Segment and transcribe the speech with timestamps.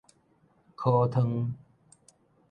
[0.75, 1.53] 洘湯